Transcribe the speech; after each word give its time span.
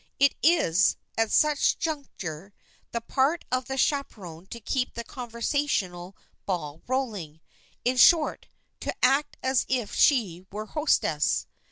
It 0.17 0.33
is, 0.41 0.97
at 1.15 1.31
such 1.31 1.73
a 1.73 1.77
juncture, 1.77 2.55
the 2.91 3.01
part 3.01 3.45
of 3.51 3.65
the 3.65 3.77
chaperon 3.77 4.47
to 4.47 4.59
keep 4.59 4.95
the 4.95 5.03
conversational 5.03 6.15
ball 6.47 6.81
rolling,—in 6.87 7.97
short, 7.97 8.47
to 8.79 8.95
act 9.05 9.37
as 9.43 9.63
if 9.69 9.93
she 9.93 10.43
were 10.51 10.65
hostess. 10.65 11.45